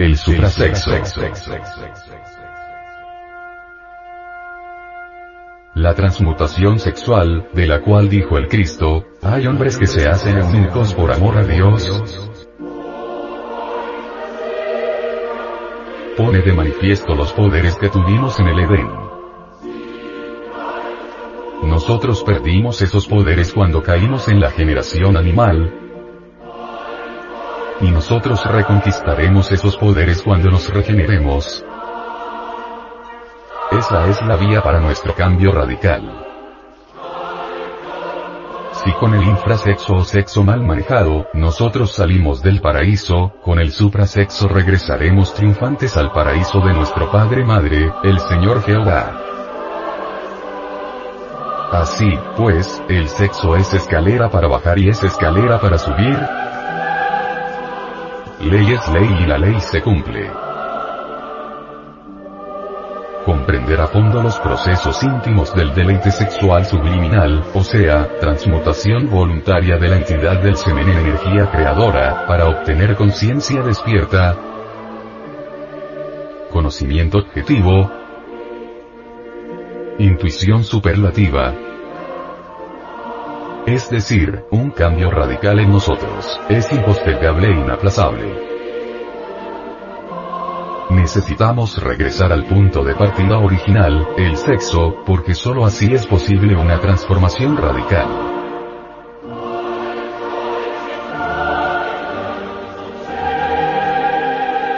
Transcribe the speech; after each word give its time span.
El 0.00 0.16
suprasexo. 0.16 0.92
La 5.74 5.94
transmutación 5.94 6.78
sexual, 6.78 7.50
de 7.52 7.66
la 7.66 7.82
cual 7.82 8.08
dijo 8.08 8.38
el 8.38 8.48
Cristo, 8.48 9.04
hay 9.20 9.46
hombres 9.46 9.76
que 9.76 9.86
se 9.86 10.08
hacen 10.08 10.38
eunucos 10.38 10.94
por 10.94 11.12
amor 11.12 11.36
a 11.36 11.44
Dios. 11.44 11.86
Pone 16.16 16.38
de 16.38 16.52
manifiesto 16.54 17.14
los 17.14 17.34
poderes 17.34 17.76
que 17.76 17.90
tuvimos 17.90 18.40
en 18.40 18.46
el 18.48 18.58
Edén. 18.58 18.88
Nosotros 21.64 22.24
perdimos 22.24 22.80
esos 22.80 23.06
poderes 23.06 23.52
cuando 23.52 23.82
caímos 23.82 24.28
en 24.28 24.40
la 24.40 24.50
generación 24.50 25.18
animal, 25.18 25.89
nosotros 28.10 28.44
reconquistaremos 28.44 29.52
esos 29.52 29.76
poderes 29.76 30.20
cuando 30.22 30.50
nos 30.50 30.68
regeneremos. 30.68 31.64
Esa 33.70 34.08
es 34.08 34.20
la 34.22 34.34
vía 34.34 34.60
para 34.64 34.80
nuestro 34.80 35.14
cambio 35.14 35.52
radical. 35.52 36.26
Si 38.72 38.90
con 38.94 39.14
el 39.14 39.22
infrasexo 39.22 39.94
o 39.94 40.02
sexo 40.02 40.42
mal 40.42 40.60
manejado, 40.60 41.28
nosotros 41.34 41.94
salimos 41.94 42.42
del 42.42 42.60
paraíso, 42.60 43.32
con 43.44 43.60
el 43.60 43.70
suprasexo 43.70 44.48
regresaremos 44.48 45.32
triunfantes 45.32 45.96
al 45.96 46.10
paraíso 46.10 46.58
de 46.62 46.74
nuestro 46.74 47.12
Padre 47.12 47.44
Madre, 47.44 47.92
el 48.02 48.18
Señor 48.18 48.64
Jehová. 48.64 49.22
Así, 51.70 52.18
pues, 52.36 52.82
el 52.88 53.08
sexo 53.08 53.54
es 53.54 53.72
escalera 53.72 54.28
para 54.28 54.48
bajar 54.48 54.80
y 54.80 54.88
es 54.88 55.00
escalera 55.04 55.60
para 55.60 55.78
subir. 55.78 56.49
Ley 58.40 58.72
es 58.72 58.88
ley 58.88 59.16
y 59.22 59.26
la 59.26 59.38
ley 59.38 59.60
se 59.60 59.82
cumple. 59.82 60.30
Comprender 63.24 63.80
a 63.80 63.86
fondo 63.86 64.22
los 64.22 64.36
procesos 64.38 65.02
íntimos 65.02 65.54
del 65.54 65.74
deleite 65.74 66.10
sexual 66.10 66.64
subliminal, 66.64 67.44
o 67.54 67.62
sea, 67.62 68.08
transmutación 68.18 69.10
voluntaria 69.10 69.76
de 69.76 69.88
la 69.88 69.96
entidad 69.96 70.42
del 70.42 70.56
semen 70.56 70.88
en 70.88 70.98
energía 70.98 71.50
creadora, 71.50 72.26
para 72.26 72.48
obtener 72.48 72.96
conciencia 72.96 73.62
despierta, 73.62 74.36
conocimiento 76.50 77.18
objetivo, 77.18 77.90
Intuición 80.00 80.64
superlativa. 80.64 81.52
Es 83.70 83.88
decir, 83.88 84.46
un 84.50 84.72
cambio 84.72 85.12
radical 85.12 85.60
en 85.60 85.70
nosotros, 85.70 86.40
es 86.48 86.72
impostergable 86.72 87.46
e 87.46 87.52
inaplazable. 87.52 88.26
Necesitamos 90.90 91.80
regresar 91.80 92.32
al 92.32 92.46
punto 92.46 92.82
de 92.82 92.96
partida 92.96 93.38
original, 93.38 94.08
el 94.18 94.36
sexo, 94.36 95.04
porque 95.06 95.34
sólo 95.34 95.64
así 95.64 95.94
es 95.94 96.04
posible 96.04 96.56
una 96.56 96.80
transformación 96.80 97.56
radical. 97.56 98.08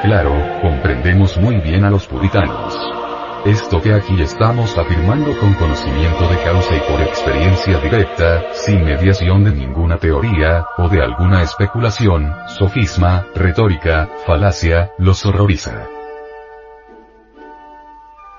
Claro, 0.00 0.32
comprendemos 0.62 1.36
muy 1.36 1.56
bien 1.60 1.84
a 1.84 1.90
los 1.90 2.06
puritanos. 2.06 3.07
Esto 3.44 3.80
que 3.80 3.94
aquí 3.94 4.20
estamos 4.20 4.76
afirmando 4.76 5.36
con 5.38 5.54
conocimiento 5.54 6.28
de 6.28 6.36
causa 6.42 6.74
y 6.74 6.80
por 6.80 7.00
experiencia 7.00 7.78
directa, 7.78 8.52
sin 8.52 8.84
mediación 8.84 9.44
de 9.44 9.52
ninguna 9.52 9.96
teoría, 9.96 10.66
o 10.76 10.88
de 10.88 11.02
alguna 11.02 11.42
especulación, 11.42 12.34
sofisma, 12.58 13.26
retórica, 13.34 14.08
falacia, 14.26 14.90
los 14.98 15.24
horroriza. 15.24 15.86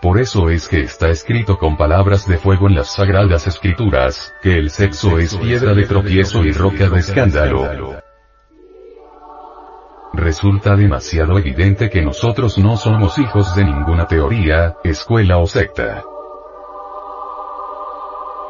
Por 0.02 0.20
eso 0.20 0.50
es 0.50 0.68
que 0.68 0.82
está 0.82 1.10
escrito 1.10 1.58
con 1.58 1.78
palabras 1.78 2.28
de 2.28 2.38
fuego 2.38 2.68
en 2.68 2.76
las 2.76 2.94
sagradas 2.96 3.48
escrituras, 3.48 4.34
que 4.42 4.58
el 4.58 4.70
sexo 4.70 5.18
es 5.18 5.36
piedra 5.36 5.74
de 5.74 5.86
tropiezo 5.86 6.44
y 6.44 6.52
roca 6.52 6.90
de 6.90 7.00
escándalo. 7.00 8.09
Resulta 10.14 10.76
demasiado 10.76 11.38
evidente 11.38 11.90
que 11.90 12.02
nosotros 12.02 12.58
no 12.58 12.78
somos 12.78 13.20
hijos 13.20 13.56
de 13.56 13.64
ninguna 13.64 14.08
teoría, 14.08 14.76
escuela 14.84 15.38
o 15.38 15.46
secta. 15.46 16.04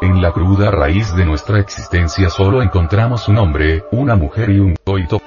En 0.01 0.21
la 0.21 0.31
cruda 0.31 0.71
raíz 0.71 1.13
de 1.15 1.25
nuestra 1.25 1.59
existencia 1.59 2.29
solo 2.29 2.63
encontramos 2.63 3.27
un 3.27 3.37
hombre, 3.37 3.83
una 3.91 4.15
mujer 4.15 4.49
y 4.51 4.59
un 4.59 4.75
coito. 4.85 5.21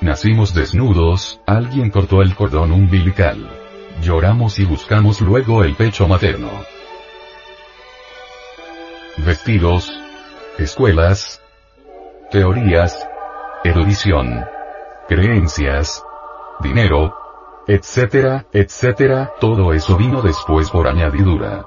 Nacimos 0.00 0.54
desnudos, 0.54 1.38
alguien 1.46 1.90
cortó 1.90 2.22
el 2.22 2.34
cordón 2.34 2.72
umbilical. 2.72 3.50
Lloramos 4.00 4.58
y 4.58 4.64
buscamos 4.64 5.20
luego 5.20 5.64
el 5.64 5.74
pecho 5.74 6.08
materno. 6.08 6.48
Vestidos, 9.18 9.92
escuelas, 10.58 11.42
teorías, 12.30 13.06
erudición, 13.66 14.44
creencias, 15.08 16.04
dinero, 16.60 17.14
etcétera, 17.66 18.46
etcétera, 18.52 19.32
todo 19.40 19.72
eso 19.72 19.96
vino 19.96 20.22
después 20.22 20.70
por 20.70 20.86
añadidura. 20.86 21.64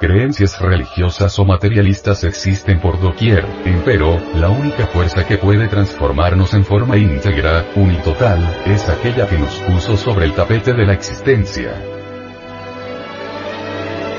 Creencias 0.00 0.60
religiosas 0.60 1.36
o 1.40 1.44
materialistas 1.44 2.22
existen 2.22 2.80
por 2.80 3.00
doquier, 3.00 3.44
empero, 3.64 4.18
la 4.34 4.48
única 4.48 4.86
fuerza 4.86 5.26
que 5.26 5.38
puede 5.38 5.66
transformarnos 5.66 6.54
en 6.54 6.64
forma 6.64 6.96
íntegra, 6.96 7.64
unitotal, 7.74 8.62
es 8.66 8.88
aquella 8.88 9.26
que 9.26 9.38
nos 9.38 9.56
puso 9.58 9.96
sobre 9.96 10.26
el 10.26 10.34
tapete 10.34 10.72
de 10.72 10.86
la 10.86 10.92
existencia. 10.92 11.72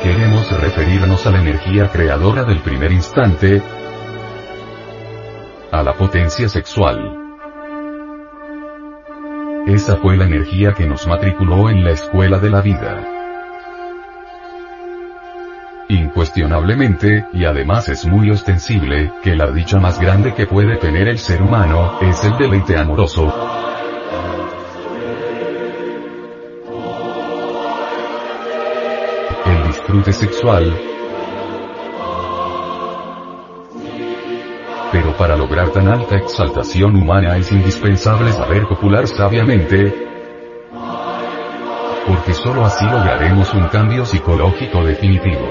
Queremos 0.04 0.60
referirnos 0.60 1.26
a 1.26 1.32
la 1.32 1.40
energía 1.40 1.90
creadora 1.90 2.44
del 2.44 2.60
primer 2.60 2.92
instante, 2.92 3.62
a 5.72 5.84
la 5.84 5.94
potencia 5.94 6.50
sexual. 6.50 7.16
Esa 9.68 9.98
fue 9.98 10.18
la 10.18 10.26
energía 10.26 10.74
que 10.74 10.88
nos 10.88 11.06
matriculó 11.06 11.70
en 11.70 11.84
la 11.84 11.92
escuela 11.92 12.40
de 12.40 12.50
la 12.50 12.62
vida. 12.62 13.06
Incuestionablemente, 15.90 17.26
y 17.34 17.46
además 17.46 17.90
es 17.90 18.06
muy 18.06 18.32
ostensible, 18.32 19.12
que 19.24 19.36
la 19.36 19.52
dicha 19.52 19.80
más 19.80 20.00
grande 20.00 20.34
que 20.34 20.48
puede 20.48 20.78
tener 20.78 21.08
el 21.08 21.20
ser 21.20 21.42
humano, 21.42 22.00
es 22.02 22.24
el 22.24 22.38
deleite 22.38 22.78
amoroso. 22.78 23.34
El 29.46 29.68
disfrute 29.68 30.14
sexual, 30.14 30.74
para 35.20 35.36
lograr 35.36 35.70
tan 35.72 35.90
alta 35.90 36.16
exaltación 36.16 36.96
humana 36.96 37.36
es 37.36 37.52
indispensable 37.52 38.32
saber 38.32 38.64
copular 38.64 39.06
sabiamente, 39.06 39.94
porque 42.08 42.34
sólo 42.34 42.66
así 42.66 42.86
lograremos 42.86 43.54
un 43.54 43.68
cambio 43.68 44.06
psicológico 44.06 44.82
definitivo. 44.86 45.46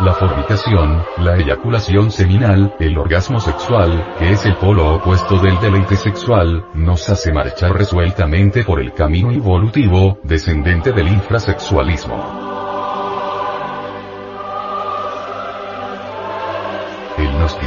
La 0.00 0.14
fornicación, 0.14 1.04
la 1.18 1.36
eyaculación 1.36 2.10
seminal, 2.10 2.74
el 2.80 2.96
orgasmo 2.96 3.38
sexual, 3.38 4.14
que 4.18 4.32
es 4.32 4.46
el 4.46 4.56
polo 4.56 4.96
opuesto 4.96 5.38
del 5.38 5.60
deleite 5.60 5.96
sexual, 5.96 6.64
nos 6.72 7.08
hace 7.10 7.32
marchar 7.32 7.74
resueltamente 7.74 8.64
por 8.64 8.80
el 8.80 8.94
camino 8.94 9.30
evolutivo, 9.30 10.18
descendente 10.24 10.90
del 10.92 11.08
infrasexualismo. 11.08 12.43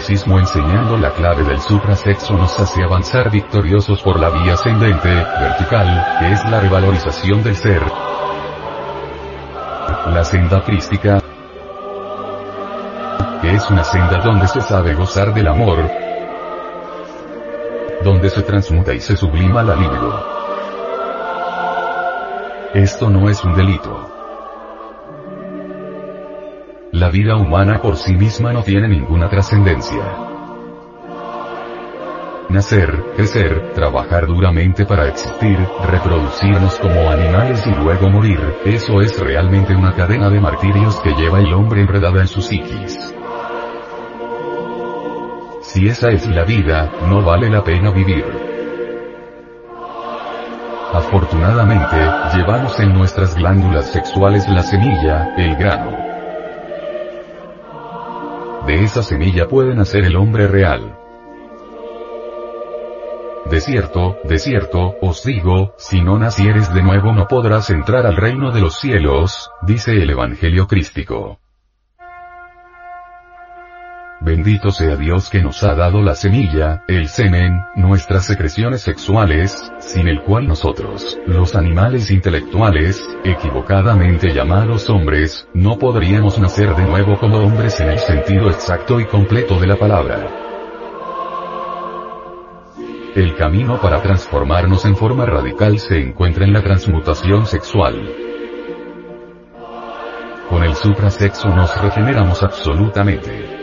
Enseñando 0.09 0.95
la 0.97 1.11
clave 1.11 1.43
del 1.43 1.59
suprasexo 1.59 2.33
nos 2.33 2.57
hace 2.59 2.81
avanzar 2.81 3.29
victoriosos 3.29 4.01
por 4.01 4.17
la 4.19 4.29
vía 4.29 4.53
ascendente, 4.53 5.09
vertical, 5.09 6.17
que 6.19 6.31
es 6.31 6.45
la 6.49 6.61
revalorización 6.61 7.43
del 7.43 7.55
ser. 7.55 7.81
La 10.13 10.23
senda 10.23 10.63
crística, 10.63 11.19
que 13.41 13.53
es 13.53 13.69
una 13.69 13.83
senda 13.83 14.19
donde 14.23 14.47
se 14.47 14.61
sabe 14.61 14.93
gozar 14.93 15.33
del 15.33 15.47
amor, 15.47 15.91
donde 18.01 18.29
se 18.29 18.43
transmuta 18.43 18.93
y 18.93 19.01
se 19.01 19.17
sublima 19.17 19.61
la 19.61 19.75
libido. 19.75 20.37
Esto 22.73 23.09
no 23.09 23.29
es 23.29 23.43
un 23.43 23.55
delito. 23.55 24.16
La 26.97 27.09
vida 27.09 27.35
humana 27.35 27.79
por 27.79 27.95
sí 27.95 28.15
misma 28.15 28.51
no 28.51 28.63
tiene 28.63 28.87
ninguna 28.87 29.29
trascendencia. 29.29 30.01
Nacer, 32.49 33.13
crecer, 33.15 33.71
trabajar 33.75 34.25
duramente 34.25 34.83
para 34.83 35.07
existir, 35.07 35.59
reproducirnos 35.85 36.79
como 36.79 37.07
animales 37.11 37.63
y 37.67 37.75
luego 37.75 38.09
morir, 38.09 38.39
eso 38.65 38.99
es 39.01 39.19
realmente 39.19 39.75
una 39.75 39.93
cadena 39.93 40.31
de 40.31 40.39
martirios 40.39 40.99
que 41.01 41.13
lleva 41.13 41.39
el 41.39 41.53
hombre 41.53 41.81
enredada 41.81 42.19
en 42.21 42.27
su 42.27 42.41
psiquis. 42.41 43.13
Si 45.61 45.87
esa 45.87 46.09
es 46.09 46.25
la 46.25 46.45
vida, 46.45 46.91
no 47.07 47.21
vale 47.21 47.47
la 47.51 47.63
pena 47.63 47.91
vivir. 47.91 48.25
Afortunadamente, 50.95 51.95
llevamos 52.35 52.79
en 52.79 52.91
nuestras 52.91 53.35
glándulas 53.35 53.85
sexuales 53.85 54.49
la 54.49 54.63
semilla, 54.63 55.35
el 55.37 55.55
grano. 55.57 56.06
De 58.77 58.83
esa 58.83 59.01
semilla 59.01 59.47
puede 59.47 59.73
nacer 59.73 60.03
el 60.03 60.15
hombre 60.15 60.47
real. 60.47 60.95
De 63.49 63.59
cierto, 63.59 64.17
de 64.23 64.37
cierto, 64.37 64.93
os 65.01 65.23
digo, 65.23 65.73
si 65.79 66.01
no 66.01 66.19
nacieres 66.19 66.71
de 66.71 66.83
nuevo 66.83 67.11
no 67.11 67.27
podrás 67.27 67.71
entrar 67.71 68.05
al 68.05 68.15
reino 68.15 68.51
de 68.51 68.61
los 68.61 68.75
cielos, 68.75 69.49
dice 69.63 69.93
el 69.93 70.11
Evangelio 70.11 70.67
crístico. 70.67 71.39
Bendito 74.19 74.71
sea 74.71 74.95
Dios 74.95 75.29
que 75.29 75.43
nos 75.43 75.61
ha 75.63 75.75
dado 75.75 76.01
la 76.01 76.15
semilla, 76.15 76.83
el 76.87 77.07
semen, 77.07 77.61
nuestras 77.75 78.25
secreciones 78.25 78.81
sexuales, 78.81 79.71
sin 79.77 80.07
el 80.07 80.23
cual 80.23 80.47
nosotros, 80.47 81.19
los 81.27 81.55
animales 81.55 82.09
intelectuales, 82.09 83.07
equivocadamente 83.23 84.33
llamados 84.33 84.89
hombres, 84.89 85.47
no 85.53 85.77
podríamos 85.77 86.39
nacer 86.39 86.75
de 86.75 86.85
nuevo 86.85 87.19
como 87.19 87.37
hombres 87.37 87.79
en 87.79 87.91
el 87.91 87.99
sentido 87.99 88.49
exacto 88.49 88.99
y 88.99 89.05
completo 89.05 89.59
de 89.59 89.67
la 89.67 89.75
palabra. 89.75 90.27
El 93.15 93.35
camino 93.35 93.79
para 93.79 94.01
transformarnos 94.01 94.83
en 94.85 94.95
forma 94.95 95.27
radical 95.27 95.77
se 95.77 95.99
encuentra 95.99 96.43
en 96.43 96.53
la 96.53 96.63
transmutación 96.63 97.45
sexual. 97.45 98.13
Con 100.49 100.63
el 100.63 100.75
suprasexo 100.75 101.49
nos 101.49 101.79
regeneramos 101.79 102.41
absolutamente. 102.41 103.56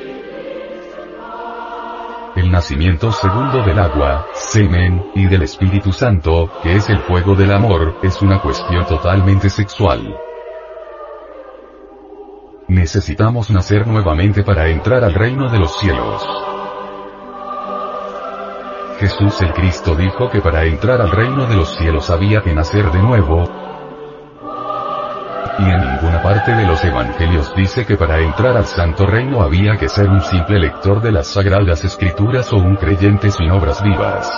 Nacimiento 2.54 3.10
segundo 3.10 3.64
del 3.64 3.76
agua, 3.80 4.28
semen, 4.32 5.10
y 5.16 5.26
del 5.26 5.42
Espíritu 5.42 5.92
Santo, 5.92 6.48
que 6.62 6.76
es 6.76 6.88
el 6.88 7.00
fuego 7.00 7.34
del 7.34 7.50
amor, 7.50 7.96
es 8.00 8.22
una 8.22 8.40
cuestión 8.40 8.86
totalmente 8.86 9.50
sexual. 9.50 10.16
Necesitamos 12.68 13.50
nacer 13.50 13.88
nuevamente 13.88 14.44
para 14.44 14.68
entrar 14.68 15.02
al 15.02 15.14
reino 15.14 15.50
de 15.50 15.58
los 15.58 15.76
cielos. 15.80 16.24
Jesús 19.00 19.42
el 19.42 19.52
Cristo 19.52 19.96
dijo 19.96 20.30
que 20.30 20.40
para 20.40 20.64
entrar 20.64 21.00
al 21.00 21.10
reino 21.10 21.48
de 21.48 21.56
los 21.56 21.74
cielos 21.74 22.08
había 22.08 22.40
que 22.40 22.54
nacer 22.54 22.88
de 22.92 23.00
nuevo, 23.00 23.63
en 25.70 25.80
ninguna 25.80 26.22
parte 26.22 26.52
de 26.52 26.66
los 26.66 26.84
evangelios 26.84 27.54
dice 27.56 27.84
que 27.84 27.96
para 27.96 28.20
entrar 28.20 28.56
al 28.56 28.66
santo 28.66 29.06
reino 29.06 29.42
había 29.42 29.76
que 29.76 29.88
ser 29.88 30.08
un 30.08 30.20
simple 30.20 30.58
lector 30.58 31.00
de 31.00 31.12
las 31.12 31.28
sagradas 31.28 31.84
escrituras 31.84 32.52
o 32.52 32.56
un 32.56 32.76
creyente 32.76 33.30
sin 33.30 33.50
obras 33.50 33.82
vivas. 33.82 34.30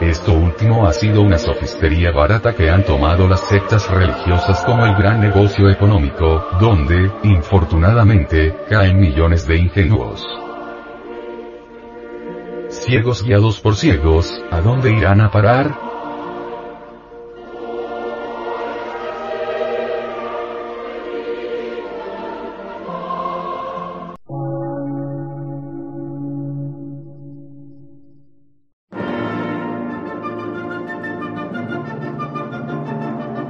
Esto 0.00 0.32
último 0.32 0.86
ha 0.86 0.92
sido 0.92 1.20
una 1.20 1.38
sofistería 1.38 2.10
barata 2.10 2.54
que 2.54 2.70
han 2.70 2.84
tomado 2.84 3.28
las 3.28 3.40
sectas 3.40 3.88
religiosas 3.90 4.64
como 4.64 4.86
el 4.86 4.94
gran 4.94 5.20
negocio 5.20 5.68
económico, 5.68 6.46
donde, 6.58 7.10
infortunadamente, 7.22 8.56
caen 8.68 8.98
millones 8.98 9.46
de 9.46 9.56
ingenuos 9.56 10.26
ciegos 12.70 13.22
guiados 13.22 13.60
por 13.60 13.76
ciegos, 13.76 14.42
¿a 14.50 14.60
dónde 14.60 14.92
irán 14.92 15.20
a 15.20 15.30
parar? 15.30 15.89